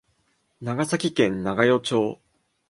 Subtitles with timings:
[0.61, 2.19] 長崎県長与町